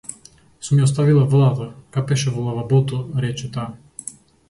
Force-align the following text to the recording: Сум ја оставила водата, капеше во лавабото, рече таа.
Сум 0.67 0.79
ја 0.81 0.87
оставила 0.89 1.27
водата, 1.35 1.69
капеше 1.99 2.35
во 2.39 2.49
лавабото, 2.49 3.03
рече 3.27 3.55
таа. 3.59 4.13